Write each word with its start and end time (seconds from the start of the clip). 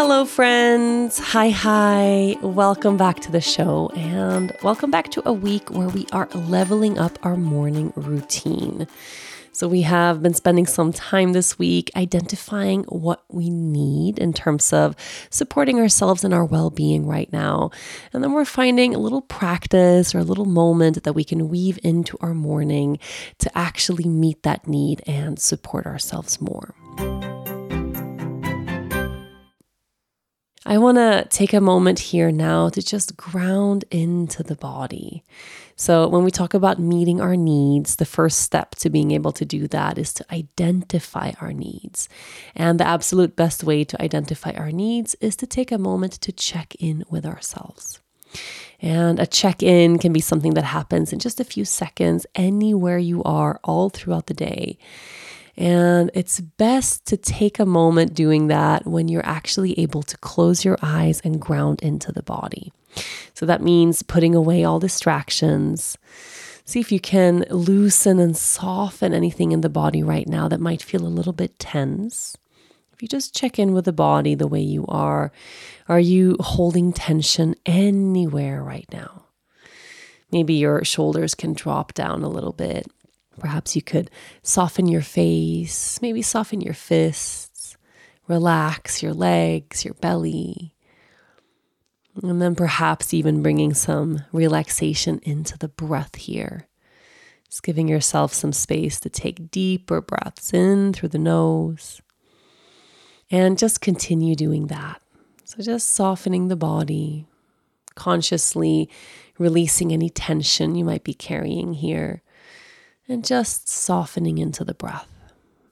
Hello, 0.00 0.24
friends. 0.24 1.18
Hi, 1.18 1.50
hi. 1.50 2.36
Welcome 2.40 2.96
back 2.96 3.18
to 3.18 3.32
the 3.32 3.40
show, 3.40 3.90
and 3.96 4.56
welcome 4.62 4.92
back 4.92 5.10
to 5.10 5.28
a 5.28 5.32
week 5.32 5.72
where 5.72 5.88
we 5.88 6.06
are 6.12 6.28
leveling 6.34 7.00
up 7.00 7.18
our 7.24 7.36
morning 7.36 7.92
routine. 7.96 8.86
So, 9.50 9.66
we 9.66 9.82
have 9.82 10.22
been 10.22 10.34
spending 10.34 10.66
some 10.66 10.92
time 10.92 11.32
this 11.32 11.58
week 11.58 11.90
identifying 11.96 12.84
what 12.84 13.24
we 13.28 13.50
need 13.50 14.20
in 14.20 14.32
terms 14.32 14.72
of 14.72 14.94
supporting 15.30 15.80
ourselves 15.80 16.22
and 16.22 16.32
our 16.32 16.44
well 16.44 16.70
being 16.70 17.04
right 17.04 17.32
now. 17.32 17.72
And 18.12 18.22
then 18.22 18.32
we're 18.32 18.44
finding 18.44 18.94
a 18.94 19.00
little 19.00 19.22
practice 19.22 20.14
or 20.14 20.20
a 20.20 20.22
little 20.22 20.44
moment 20.44 21.02
that 21.02 21.14
we 21.14 21.24
can 21.24 21.48
weave 21.48 21.76
into 21.82 22.16
our 22.20 22.34
morning 22.34 23.00
to 23.38 23.58
actually 23.58 24.04
meet 24.04 24.44
that 24.44 24.68
need 24.68 25.02
and 25.08 25.40
support 25.40 25.86
ourselves 25.86 26.40
more. 26.40 26.76
I 30.68 30.76
want 30.76 30.98
to 30.98 31.26
take 31.30 31.54
a 31.54 31.62
moment 31.62 31.98
here 31.98 32.30
now 32.30 32.68
to 32.68 32.82
just 32.82 33.16
ground 33.16 33.86
into 33.90 34.42
the 34.42 34.54
body. 34.54 35.24
So, 35.76 36.06
when 36.08 36.24
we 36.24 36.30
talk 36.30 36.52
about 36.52 36.78
meeting 36.78 37.22
our 37.22 37.36
needs, 37.36 37.96
the 37.96 38.04
first 38.04 38.40
step 38.40 38.74
to 38.80 38.90
being 38.90 39.12
able 39.12 39.32
to 39.32 39.46
do 39.46 39.66
that 39.68 39.96
is 39.96 40.12
to 40.12 40.26
identify 40.30 41.32
our 41.40 41.54
needs. 41.54 42.10
And 42.54 42.78
the 42.78 42.86
absolute 42.86 43.34
best 43.34 43.64
way 43.64 43.82
to 43.84 44.02
identify 44.02 44.50
our 44.50 44.70
needs 44.70 45.16
is 45.22 45.36
to 45.36 45.46
take 45.46 45.72
a 45.72 45.78
moment 45.78 46.12
to 46.20 46.32
check 46.32 46.74
in 46.78 47.02
with 47.08 47.24
ourselves. 47.24 48.00
And 48.82 49.18
a 49.18 49.26
check 49.26 49.62
in 49.62 49.98
can 49.98 50.12
be 50.12 50.20
something 50.20 50.52
that 50.52 50.64
happens 50.64 51.14
in 51.14 51.18
just 51.18 51.40
a 51.40 51.44
few 51.44 51.64
seconds, 51.64 52.26
anywhere 52.34 52.98
you 52.98 53.22
are, 53.22 53.58
all 53.64 53.88
throughout 53.88 54.26
the 54.26 54.34
day. 54.34 54.76
And 55.58 56.12
it's 56.14 56.38
best 56.38 57.04
to 57.06 57.16
take 57.16 57.58
a 57.58 57.66
moment 57.66 58.14
doing 58.14 58.46
that 58.46 58.86
when 58.86 59.08
you're 59.08 59.26
actually 59.26 59.76
able 59.76 60.04
to 60.04 60.16
close 60.18 60.64
your 60.64 60.78
eyes 60.82 61.20
and 61.24 61.40
ground 61.40 61.82
into 61.82 62.12
the 62.12 62.22
body. 62.22 62.72
So 63.34 63.44
that 63.44 63.60
means 63.60 64.04
putting 64.04 64.36
away 64.36 64.62
all 64.62 64.78
distractions. 64.78 65.98
See 66.64 66.78
if 66.78 66.92
you 66.92 67.00
can 67.00 67.44
loosen 67.50 68.20
and 68.20 68.36
soften 68.36 69.12
anything 69.12 69.50
in 69.50 69.62
the 69.62 69.68
body 69.68 70.00
right 70.00 70.28
now 70.28 70.46
that 70.46 70.60
might 70.60 70.80
feel 70.80 71.04
a 71.04 71.08
little 71.08 71.32
bit 71.32 71.58
tense. 71.58 72.36
If 72.92 73.02
you 73.02 73.08
just 73.08 73.34
check 73.34 73.58
in 73.58 73.72
with 73.72 73.84
the 73.84 73.92
body 73.92 74.36
the 74.36 74.46
way 74.46 74.60
you 74.60 74.84
are, 74.86 75.32
are 75.88 76.00
you 76.00 76.36
holding 76.38 76.92
tension 76.92 77.56
anywhere 77.66 78.62
right 78.62 78.88
now? 78.92 79.24
Maybe 80.30 80.54
your 80.54 80.84
shoulders 80.84 81.34
can 81.34 81.52
drop 81.52 81.94
down 81.94 82.22
a 82.22 82.28
little 82.28 82.52
bit. 82.52 82.86
Perhaps 83.38 83.76
you 83.76 83.82
could 83.82 84.10
soften 84.42 84.86
your 84.88 85.02
face, 85.02 86.00
maybe 86.02 86.22
soften 86.22 86.60
your 86.60 86.74
fists, 86.74 87.76
relax 88.26 89.02
your 89.02 89.14
legs, 89.14 89.84
your 89.84 89.94
belly. 89.94 90.74
And 92.22 92.42
then 92.42 92.54
perhaps 92.54 93.14
even 93.14 93.42
bringing 93.42 93.74
some 93.74 94.24
relaxation 94.32 95.20
into 95.22 95.56
the 95.56 95.68
breath 95.68 96.16
here. 96.16 96.66
Just 97.48 97.62
giving 97.62 97.88
yourself 97.88 98.34
some 98.34 98.52
space 98.52 99.00
to 99.00 99.08
take 99.08 99.50
deeper 99.50 100.00
breaths 100.00 100.52
in 100.52 100.92
through 100.92 101.10
the 101.10 101.18
nose. 101.18 102.02
And 103.30 103.58
just 103.58 103.80
continue 103.80 104.34
doing 104.34 104.66
that. 104.66 105.00
So, 105.44 105.62
just 105.62 105.90
softening 105.90 106.48
the 106.48 106.56
body, 106.56 107.26
consciously 107.94 108.90
releasing 109.38 109.92
any 109.92 110.10
tension 110.10 110.74
you 110.74 110.84
might 110.84 111.04
be 111.04 111.14
carrying 111.14 111.74
here 111.74 112.22
and 113.08 113.24
just 113.24 113.68
softening 113.68 114.38
into 114.38 114.64
the 114.64 114.74
breath. 114.74 115.08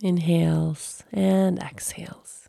Inhales 0.00 1.02
and 1.12 1.58
exhales. 1.58 2.48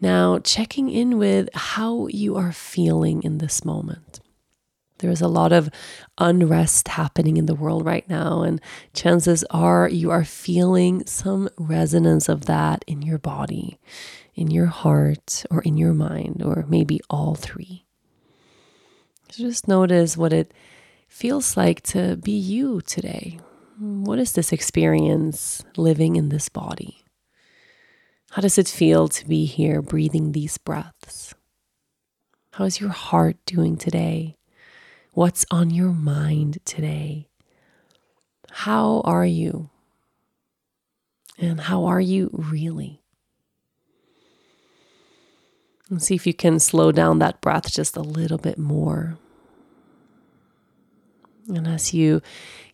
Now, 0.00 0.38
checking 0.38 0.88
in 0.90 1.18
with 1.18 1.48
how 1.54 2.06
you 2.06 2.36
are 2.36 2.52
feeling 2.52 3.22
in 3.22 3.38
this 3.38 3.64
moment. 3.64 4.20
There 4.98 5.10
is 5.10 5.20
a 5.20 5.28
lot 5.28 5.52
of 5.52 5.70
unrest 6.18 6.88
happening 6.88 7.36
in 7.36 7.46
the 7.46 7.54
world 7.54 7.84
right 7.84 8.08
now, 8.08 8.42
and 8.42 8.60
chances 8.94 9.44
are 9.50 9.88
you 9.88 10.10
are 10.10 10.24
feeling 10.24 11.04
some 11.06 11.48
resonance 11.56 12.28
of 12.28 12.46
that 12.46 12.84
in 12.86 13.02
your 13.02 13.18
body, 13.18 13.78
in 14.34 14.50
your 14.50 14.66
heart, 14.66 15.44
or 15.50 15.62
in 15.62 15.76
your 15.76 15.94
mind, 15.94 16.42
or 16.44 16.64
maybe 16.68 17.00
all 17.10 17.34
three. 17.34 17.84
So 19.30 19.44
just 19.44 19.68
notice 19.68 20.16
what 20.16 20.32
it 20.32 20.52
feels 21.08 21.56
like 21.56 21.82
to 21.82 22.16
be 22.16 22.32
you 22.32 22.80
today. 22.82 23.40
What 23.78 24.18
is 24.18 24.32
this 24.32 24.52
experience 24.52 25.64
living 25.76 26.16
in 26.16 26.28
this 26.28 26.48
body? 26.48 27.04
How 28.30 28.42
does 28.42 28.58
it 28.58 28.68
feel 28.68 29.08
to 29.08 29.26
be 29.26 29.46
here 29.46 29.80
breathing 29.80 30.32
these 30.32 30.58
breaths? 30.58 31.34
How 32.52 32.64
is 32.64 32.80
your 32.80 32.90
heart 32.90 33.36
doing 33.46 33.76
today? 33.76 34.36
What's 35.12 35.46
on 35.50 35.70
your 35.70 35.92
mind 35.92 36.58
today? 36.64 37.28
How 38.50 39.00
are 39.04 39.26
you? 39.26 39.70
And 41.38 41.60
how 41.60 41.84
are 41.84 42.00
you 42.00 42.30
really? 42.32 43.00
And 45.88 46.02
see 46.02 46.14
if 46.14 46.26
you 46.26 46.34
can 46.34 46.58
slow 46.58 46.92
down 46.92 47.18
that 47.20 47.40
breath 47.40 47.72
just 47.72 47.96
a 47.96 48.02
little 48.02 48.38
bit 48.38 48.58
more. 48.58 49.18
And 51.48 51.66
as 51.66 51.94
you 51.94 52.20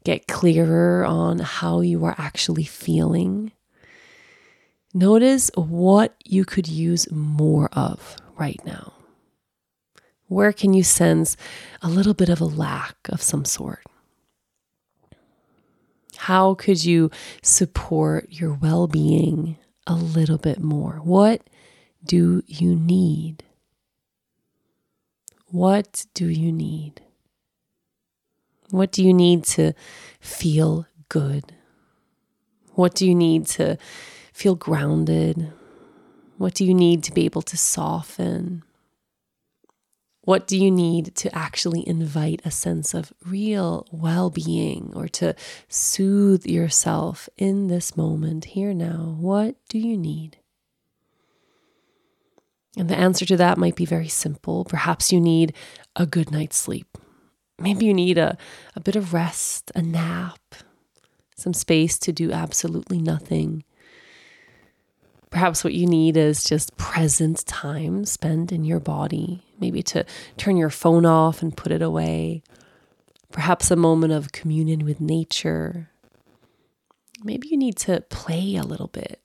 get 0.05 0.27
clearer 0.27 1.05
on 1.05 1.39
how 1.39 1.81
you 1.81 2.05
are 2.05 2.15
actually 2.19 2.65
feeling, 2.65 3.53
notice 4.93 5.51
what 5.55 6.15
you 6.25 6.45
could 6.45 6.69
use 6.69 7.11
more 7.11 7.69
of 7.73 8.17
right 8.37 8.61
now. 8.67 8.93
Where 10.27 10.53
can 10.53 10.75
you 10.75 10.83
sense 10.83 11.37
a 11.83 11.89
little 11.89 12.15
bit 12.15 12.29
of 12.29 12.41
a 12.41 12.47
lack 12.47 12.97
of 13.09 13.23
some 13.23 13.45
sort? 13.45 13.85
How 16.17 16.55
could 16.55 16.85
you 16.85 17.11
support 17.43 18.27
your 18.31 18.55
well 18.55 18.87
being 18.87 19.57
a 19.87 19.95
little 19.95 20.39
bit 20.39 20.61
more? 20.61 21.01
What 21.05 21.43
do 22.05 22.43
you 22.47 22.75
need? 22.75 23.45
What 25.47 26.07
do 26.15 26.29
you 26.29 26.51
need? 26.51 27.04
What 28.71 28.93
do 28.93 29.05
you 29.05 29.13
need 29.13 29.45
to 29.45 29.73
feel 30.21 30.87
good? 31.09 31.53
What 32.73 32.95
do 32.95 33.07
you 33.07 33.15
need 33.15 33.47
to 33.49 33.79
feel 34.33 34.55
grounded? 34.55 35.53
What 36.39 36.55
do 36.55 36.65
you 36.65 36.75
need 36.75 37.03
to 37.05 37.13
be 37.13 37.25
able 37.25 37.43
to 37.43 37.57
soften? 37.57 38.65
What 40.23 40.47
do 40.47 40.57
you 40.57 40.71
need 40.71 41.15
to 41.17 41.37
actually 41.37 41.87
invite 41.87 42.41
a 42.45 42.51
sense 42.51 42.95
of 42.95 43.13
real 43.27 43.87
well 43.93 44.31
being 44.31 44.91
or 44.97 45.07
to 45.09 45.35
soothe 45.69 46.47
yourself 46.47 47.29
in 47.37 47.69
this 47.69 47.97
moment, 47.97 48.47
here 48.47 48.73
now? 48.73 49.17
What 49.21 49.57
do 49.69 49.79
you 49.79 49.99
need? 49.99 50.39
And 52.77 52.89
the 52.89 52.97
answer 52.97 53.27
to 53.27 53.37
that 53.37 53.59
might 53.59 53.77
be 53.77 53.85
very 53.85 54.09
simple. 54.09 54.65
Perhaps 54.65 55.13
you 55.13 55.21
need 55.21 55.55
a 55.95 56.07
good 56.07 56.33
night's 56.33 56.57
sleep. 56.57 56.94
Maybe 57.59 57.87
you 57.87 57.95
need 57.95 58.19
a, 58.19 58.37
a 58.75 58.81
bit 58.81 58.97
of 58.97 59.15
rest, 59.15 59.71
a 59.75 59.83
nap, 59.83 60.55
some 61.37 61.55
space 61.55 61.99
to 62.01 62.13
do 62.13 62.33
absolutely 62.33 62.99
nothing. 62.99 63.65
Perhaps 65.31 65.65
what 65.65 65.75
you 65.75 65.87
need 65.87 66.17
is 66.17 66.45
just 66.45 66.77
present 66.77 67.45
time 67.47 68.05
spent 68.05 68.53
in 68.53 68.65
your 68.65 68.81
body, 68.81 69.43
maybe 69.59 69.83
to 69.83 70.05
turn 70.37 70.57
your 70.57 70.71
phone 70.71 71.05
off 71.05 71.43
and 71.43 71.57
put 71.57 71.73
it 71.73 71.83
away. 71.83 72.43
Perhaps 73.33 73.71
a 73.71 73.77
moment 73.77 74.13
of 74.13 74.31
communion 74.31 74.85
with 74.85 75.01
nature. 75.01 75.91
Maybe 77.25 77.49
you 77.49 77.57
need 77.57 77.77
to 77.79 78.03
play 78.03 78.55
a 78.55 78.63
little 78.63 78.87
bit, 78.87 79.21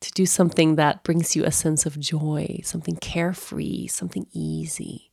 to 0.00 0.12
do 0.12 0.26
something 0.26 0.76
that 0.76 1.02
brings 1.02 1.34
you 1.34 1.44
a 1.44 1.50
sense 1.50 1.86
of 1.86 1.98
joy, 1.98 2.60
something 2.62 2.96
carefree, 2.96 3.88
something 3.88 4.26
easy. 4.32 5.09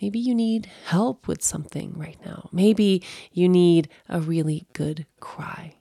Maybe 0.00 0.18
you 0.18 0.34
need 0.34 0.70
help 0.86 1.28
with 1.28 1.42
something 1.42 1.92
right 1.96 2.18
now. 2.24 2.48
Maybe 2.52 3.02
you 3.32 3.48
need 3.48 3.88
a 4.08 4.20
really 4.20 4.66
good 4.72 5.06
cry. 5.20 5.74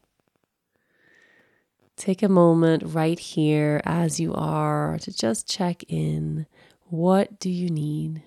Take 1.96 2.22
a 2.24 2.30
moment 2.30 2.84
right 2.86 3.20
here 3.20 3.82
as 3.86 4.20
you 4.20 4.34
are 4.34 4.98
to 5.00 5.12
just 5.12 5.50
check 5.50 5.84
in. 5.88 6.48
What 6.90 7.40
do 7.40 7.50
you 7.50 7.70
need? 7.70 8.24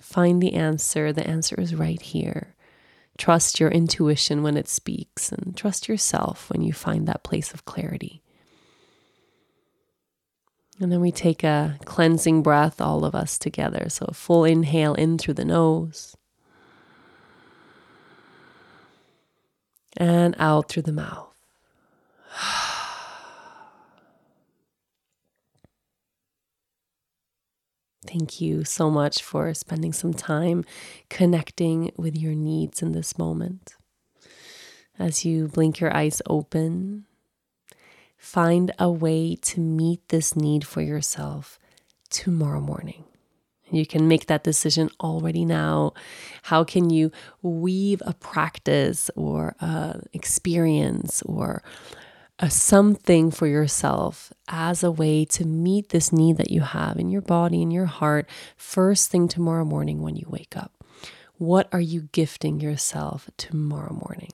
Find 0.00 0.42
the 0.42 0.54
answer. 0.54 1.12
The 1.12 1.26
answer 1.26 1.54
is 1.58 1.74
right 1.74 2.00
here. 2.00 2.54
Trust 3.18 3.60
your 3.60 3.70
intuition 3.70 4.42
when 4.42 4.56
it 4.56 4.68
speaks 4.68 5.32
and 5.32 5.56
trust 5.56 5.88
yourself 5.88 6.50
when 6.50 6.60
you 6.60 6.72
find 6.72 7.08
that 7.08 7.22
place 7.22 7.54
of 7.54 7.64
clarity. 7.64 8.22
And 10.78 10.92
then 10.92 11.00
we 11.00 11.10
take 11.10 11.42
a 11.42 11.78
cleansing 11.86 12.42
breath, 12.42 12.80
all 12.80 13.04
of 13.04 13.14
us 13.14 13.38
together. 13.38 13.86
So, 13.88 14.04
a 14.08 14.14
full 14.14 14.44
inhale 14.44 14.94
in 14.94 15.16
through 15.16 15.34
the 15.34 15.44
nose 15.44 16.16
and 19.96 20.34
out 20.38 20.68
through 20.68 20.82
the 20.82 20.92
mouth. 20.92 21.32
Thank 28.06 28.40
you 28.40 28.64
so 28.64 28.90
much 28.90 29.22
for 29.22 29.52
spending 29.54 29.92
some 29.92 30.12
time 30.12 30.64
connecting 31.08 31.90
with 31.96 32.16
your 32.16 32.34
needs 32.34 32.82
in 32.82 32.92
this 32.92 33.18
moment. 33.18 33.74
As 34.98 35.24
you 35.24 35.48
blink 35.48 35.80
your 35.80 35.94
eyes 35.94 36.22
open, 36.26 37.06
find 38.26 38.72
a 38.80 38.90
way 38.90 39.36
to 39.36 39.60
meet 39.60 40.08
this 40.08 40.34
need 40.34 40.66
for 40.66 40.82
yourself 40.82 41.60
tomorrow 42.10 42.60
morning. 42.60 43.04
You 43.70 43.86
can 43.86 44.08
make 44.08 44.26
that 44.26 44.42
decision 44.42 44.90
already 45.00 45.44
now. 45.44 45.92
How 46.42 46.64
can 46.64 46.90
you 46.90 47.12
weave 47.40 48.02
a 48.04 48.14
practice 48.14 49.10
or 49.14 49.54
a 49.60 50.00
experience 50.12 51.22
or 51.22 51.62
a 52.40 52.50
something 52.50 53.30
for 53.30 53.46
yourself 53.46 54.32
as 54.48 54.82
a 54.82 54.90
way 54.90 55.24
to 55.26 55.46
meet 55.46 55.90
this 55.90 56.12
need 56.12 56.36
that 56.36 56.50
you 56.50 56.62
have 56.62 56.98
in 56.98 57.10
your 57.10 57.22
body, 57.22 57.62
in 57.62 57.70
your 57.70 57.86
heart, 57.86 58.28
first 58.56 59.08
thing 59.08 59.28
tomorrow 59.28 59.64
morning 59.64 60.02
when 60.02 60.16
you 60.16 60.26
wake 60.28 60.56
up? 60.56 60.72
What 61.38 61.68
are 61.72 61.80
you 61.80 62.08
gifting 62.10 62.60
yourself 62.60 63.30
tomorrow 63.36 63.92
morning? 63.92 64.32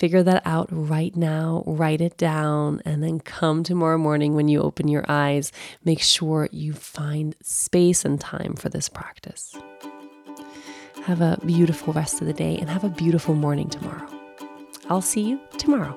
Figure 0.00 0.22
that 0.22 0.40
out 0.46 0.66
right 0.70 1.14
now, 1.14 1.62
write 1.66 2.00
it 2.00 2.16
down, 2.16 2.80
and 2.86 3.02
then 3.02 3.20
come 3.20 3.62
tomorrow 3.62 3.98
morning 3.98 4.34
when 4.34 4.48
you 4.48 4.62
open 4.62 4.88
your 4.88 5.04
eyes. 5.08 5.52
Make 5.84 6.00
sure 6.00 6.48
you 6.50 6.72
find 6.72 7.36
space 7.42 8.06
and 8.06 8.18
time 8.18 8.54
for 8.54 8.70
this 8.70 8.88
practice. 8.88 9.54
Have 11.04 11.20
a 11.20 11.38
beautiful 11.44 11.92
rest 11.92 12.22
of 12.22 12.26
the 12.26 12.32
day 12.32 12.56
and 12.56 12.70
have 12.70 12.82
a 12.82 12.88
beautiful 12.88 13.34
morning 13.34 13.68
tomorrow. 13.68 14.08
I'll 14.88 15.02
see 15.02 15.20
you 15.20 15.38
tomorrow. 15.58 15.94